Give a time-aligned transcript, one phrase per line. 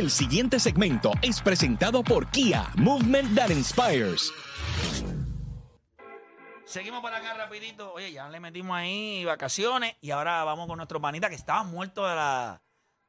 [0.00, 4.32] El siguiente segmento es presentado por Kia, Movement That Inspires.
[6.64, 7.92] Seguimos por acá rapidito.
[7.92, 12.06] Oye, ya le metimos ahí vacaciones y ahora vamos con nuestro panita que estaba muerto
[12.08, 12.62] de la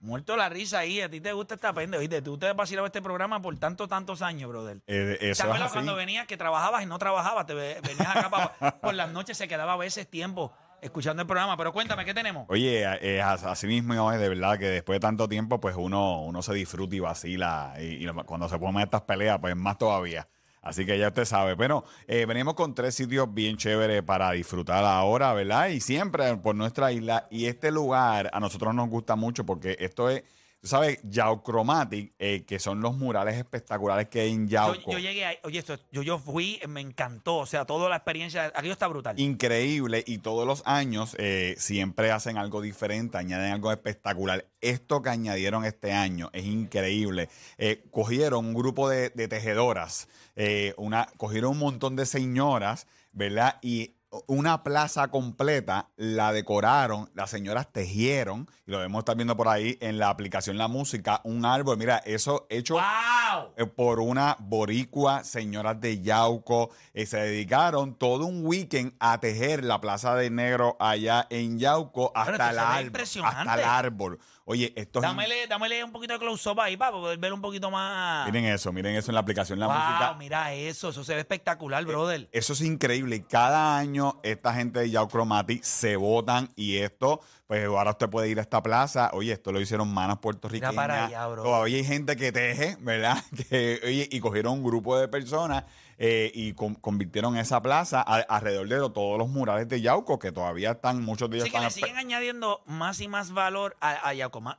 [0.00, 1.02] muerto de la risa ahí.
[1.02, 3.86] A ti te gusta esta pende, oíste, tú te has vacilado este programa por tantos,
[3.86, 4.78] tantos años, brother.
[4.86, 5.74] Eh, ¿Te eso es acuerdas así.
[5.74, 7.44] cuando venías que trabajabas y no trabajabas?
[7.44, 11.26] Te ve- venías acá pa- por las noches, se quedaba a veces tiempo escuchando el
[11.26, 11.56] programa.
[11.56, 12.46] Pero cuéntame, ¿qué tenemos?
[12.48, 16.22] Oye, eh, as- así mismo es de verdad que después de tanto tiempo, pues uno,
[16.22, 17.74] uno se disfruta y vacila.
[17.80, 20.28] Y, cuando se ponen estas peleas, pues más todavía.
[20.60, 21.56] Así que ya usted sabe.
[21.56, 25.68] Pero eh, venimos con tres sitios bien chéveres para disfrutar ahora, ¿verdad?
[25.68, 27.26] Y siempre por nuestra isla.
[27.30, 30.22] Y este lugar a nosotros nos gusta mucho porque esto es,
[30.60, 34.92] tú sabes, Yauchromatic, eh, que son los murales espectaculares que hay en Yo, Yauco.
[34.92, 37.36] yo llegué ahí, oye, esto, yo, yo fui, me encantó.
[37.36, 39.18] O sea, toda la experiencia, aquello está brutal.
[39.18, 44.46] increíble y todos los años eh, siempre hacen algo diferente, añaden algo espectacular.
[44.60, 47.28] Esto que añadieron este año es increíble.
[47.58, 53.58] Eh, cogieron un grupo de, de tejedoras, eh, una, cogieron un montón de señoras, ¿verdad?
[53.62, 53.94] Y
[54.26, 59.98] una plaza completa la decoraron, las señoras tejieron, y lo estar viendo por ahí en
[59.98, 63.52] la aplicación La Música, un árbol, mira, eso hecho ¡Wow!
[63.56, 69.64] eh, por una boricua, señoras de Yauco, eh, se dedicaron todo un weekend a tejer
[69.64, 73.02] la Plaza de Negro allá en Yauco hasta el árbol.
[73.24, 74.18] Hasta el árbol.
[74.50, 75.02] Oye, esto es...
[75.02, 78.24] Dámele, dámele un poquito de close-up ahí para poder ver un poquito más.
[78.24, 80.14] Miren eso, miren eso en la aplicación La wow, Música.
[80.14, 82.30] mira eso, eso se ve espectacular, brother.
[82.32, 83.26] Eso es increíble.
[83.28, 88.28] Cada año esta gente de Yau Chromatic se votan y esto, pues ahora usted puede
[88.28, 89.10] ir a esta plaza.
[89.12, 90.72] Oye, esto lo hicieron manos puertorriqueñas.
[90.72, 91.42] Mira para allá, bro.
[91.42, 93.22] Todavía hay gente que teje, ¿verdad?
[93.48, 95.64] Que, oye, y cogieron un grupo de personas
[95.98, 100.18] eh, y con- convirtieron esa plaza a- alrededor de lo- todos los murales de Yauco,
[100.18, 103.76] que todavía están, muchos de ellos Así que le siguen añadiendo más y más valor
[103.80, 104.08] a, a,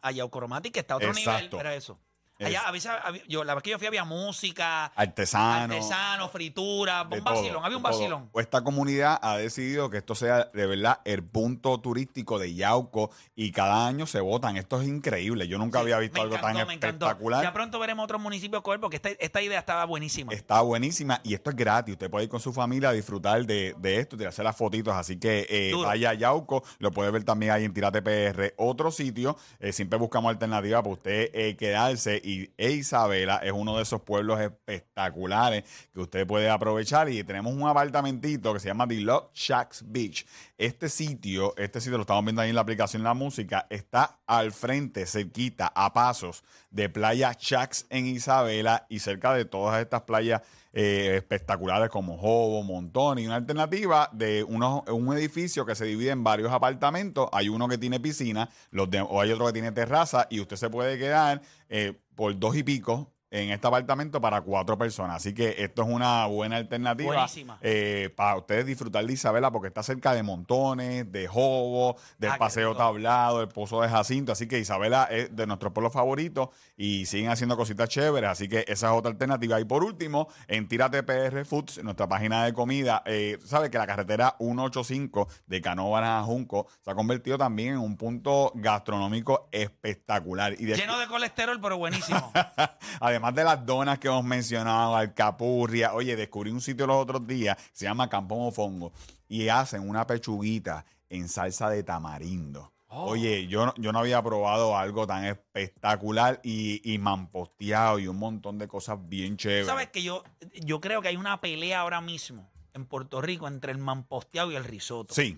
[0.01, 1.57] a Yaucromatic, que está a otro nivel, Exacto.
[1.57, 1.97] pero eso.
[2.45, 5.75] Allá, a veces, había- yo, la vez que yo fui había música, Artesanos.
[5.75, 7.91] artesano, fritura, de un todo, vacilón, había un todo.
[7.93, 8.29] vacilón.
[8.35, 13.51] Esta comunidad ha decidido que esto sea de verdad el punto turístico de Yauco y
[13.51, 14.55] cada año se votan.
[14.57, 15.47] Esto es increíble.
[15.47, 17.43] Yo nunca había visto algo tan espectacular.
[17.43, 20.31] Ya pronto veremos otros municipios coger porque esta, esta idea estaba buenísima.
[20.33, 21.93] Está buenísima y esto es gratis.
[21.93, 24.93] Usted puede ir con su familia a disfrutar de, de esto, hacer las fotitos.
[24.95, 25.87] Así que eh, Duro.
[25.87, 28.53] vaya a Yauco, lo puede ver también ahí en Tirate PR.
[28.57, 32.21] Otro sitio, eh, siempre buscamos alternativas para usted eh, quedarse.
[32.23, 35.63] Y e Isabela es uno de esos pueblos espectaculares
[35.93, 37.09] que usted puede aprovechar.
[37.09, 40.25] Y tenemos un apartamentito que se llama The Love Shacks Beach.
[40.57, 44.51] Este sitio, este sitio lo estamos viendo ahí en la aplicación La Música, está al
[44.51, 50.41] frente, cerquita, a pasos de Playa Shacks en Isabela y cerca de todas estas playas
[50.71, 56.11] eh, espectaculares como Jobo, Montón y una alternativa de unos, un edificio que se divide
[56.11, 57.27] en varios apartamentos.
[57.31, 60.69] Hay uno que tiene piscina, de- o hay otro que tiene terraza y usted se
[60.69, 65.17] puede quedar eh, por dos y pico en este apartamento para cuatro personas.
[65.17, 67.57] Así que esto es una buena alternativa Buenísima.
[67.61, 72.37] eh, para ustedes disfrutar de Isabela porque está cerca de Montones, de Jobo, del Ah,
[72.39, 72.75] Paseo.
[72.75, 74.31] Tablado, del Pozo de Jacinto.
[74.31, 78.29] Así que Isabela es de nuestros pueblos favoritos y siguen haciendo cositas chéveres.
[78.29, 79.59] Así que esa es otra alternativa.
[79.59, 83.85] Y por último, en Tírate PR Foods, nuestra página de comida, eh, sabe que la
[83.87, 90.53] carretera 185 de Canóvanas a Junco se ha convertido también en un punto gastronómico espectacular.
[90.59, 92.31] Y de Lleno de colesterol, pero buenísimo.
[92.99, 95.93] Además de las donas que hemos mencionado, alcapurria.
[95.93, 98.91] Oye, descubrí un sitio los otros días, se llama Campo Mofongo,
[99.27, 102.71] y hacen una pechuguita en salsa de tamarindo.
[102.91, 103.11] Oh.
[103.11, 108.17] Oye, yo, no- yo no había probado algo tan espectacular y, y mamposteado y un
[108.17, 109.67] montón de cosas bien chéveres.
[109.67, 110.23] ¿Sabes que yo,
[110.53, 114.55] yo creo que hay una pelea ahora mismo en Puerto Rico entre el mamposteado y
[114.55, 115.13] el risotto?
[115.13, 115.37] Sí,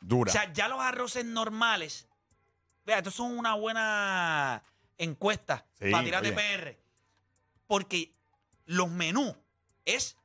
[0.00, 0.30] dura.
[0.30, 2.06] O sea, ya los arroces normales.
[2.84, 4.62] Vea, esto es una buena
[4.98, 6.32] encuesta Sí, para tirar de.
[6.32, 6.79] PR.
[7.70, 8.12] Porque
[8.64, 9.32] los menús
[9.84, 10.16] es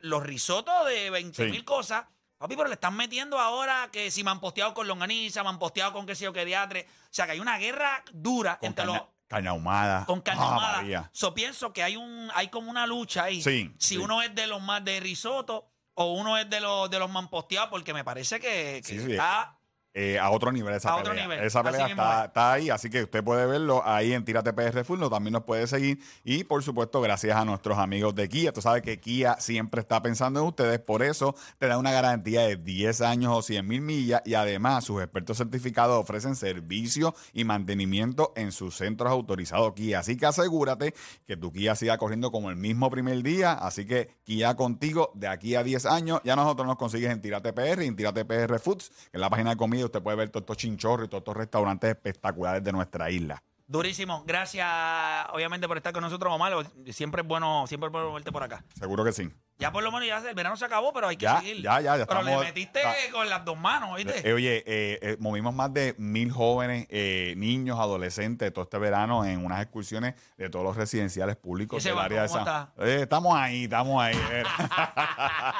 [0.00, 1.64] los risotos de 20 mil Sí.
[1.64, 2.06] cosas.
[2.38, 5.58] Papi, pero le están metiendo ahora que si me han posteado con longaniza, me han
[5.58, 6.86] posteado con qué sé yo qué diatre.
[6.88, 8.98] O sea, que hay una guerra dura Con entre los
[9.28, 10.06] caña ahumada.
[10.06, 10.76] con carne Ah, ahumada.
[10.78, 11.10] María.
[11.12, 13.42] So, pienso que hay un hay como una lucha ahí.
[13.42, 13.96] Sí, si sí.
[13.98, 17.68] uno es de los más de risotto o uno es de los de los manposteados,
[17.68, 19.12] porque me parece que, que Sí, sí.
[19.12, 19.58] está
[19.92, 21.24] Eh, a otro nivel esa A otro pelea.
[21.26, 21.44] nivel.
[21.44, 25.10] Esa pelea está ahí, así que usted puede verlo ahí en Tírate PR Full, no,
[25.10, 25.98] también nos puede seguir.
[26.22, 28.52] Y por supuesto, gracias a nuestros amigos de Kia.
[28.52, 32.42] Tú sabes que Kia siempre está pensando en ustedes, por eso te da una garantía
[32.42, 37.42] de 10 años o 100 mil millas y además sus expertos certificados ofrecen servicio y
[37.42, 39.98] mantenimiento en sus centros autorizados Kia.
[39.98, 40.94] Así que asegúrate
[41.26, 43.54] que tu Kia siga corriendo como el mismo primer día.
[43.54, 46.20] Así que Kia contigo de aquí a 10 años.
[46.22, 49.28] Ya nosotros nos consigues en Tírate PR y en Tírate PR Foods, que es la
[49.28, 49.79] página de comida.
[49.84, 53.42] Usted puede ver todos estos chinchorros y todos estos restaurantes espectaculares de nuestra isla.
[53.66, 54.24] durísimo.
[54.26, 54.66] Gracias,
[55.32, 56.52] obviamente, por estar con nosotros, Omar.
[56.90, 58.64] Siempre es bueno, siempre es bueno verte por acá.
[58.76, 59.30] Seguro que sí.
[59.58, 61.62] Ya por lo menos ya el verano se acabó, pero hay que Ya, seguir.
[61.62, 62.94] ya, ya, ya Pero le estamos- metiste ah.
[63.12, 64.26] con las dos manos, ¿oíste?
[64.28, 66.88] Eh, oye, eh, eh, movimos más de mil jóvenes,
[67.36, 71.90] niños, adolescentes, todo este verano en unas excursiones de todos los residenciales públicos ¿Y ese
[71.90, 72.72] del área de San está?
[72.78, 74.16] Estamos ahí, estamos ahí.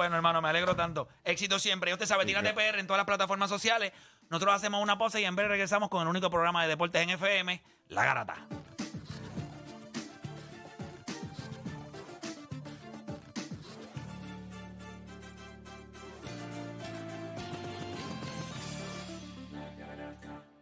[0.00, 1.08] bueno, hermano, me alegro tanto.
[1.24, 1.90] Éxito siempre.
[1.90, 3.92] Y usted sabe, tírate PR en todas las plataformas sociales.
[4.30, 7.10] Nosotros hacemos una pausa y en breve regresamos con el único programa de deportes en
[7.10, 8.46] FM, La Garata.